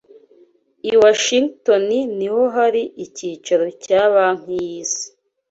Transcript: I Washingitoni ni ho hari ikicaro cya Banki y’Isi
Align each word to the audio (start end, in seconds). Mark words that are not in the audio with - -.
I 0.91 0.93
Washingitoni 1.01 1.99
ni 2.17 2.27
ho 2.33 2.41
hari 2.55 2.83
ikicaro 3.05 3.65
cya 3.83 4.01
Banki 4.13 4.55
y’Isi 4.67 5.07